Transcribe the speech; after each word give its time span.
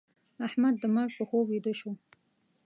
احمد 0.47 0.75
د 0.79 0.83
مرګ 0.95 1.11
په 1.17 1.23
خوب 1.29 1.45
ويده 1.49 1.73
شو. 1.79 1.91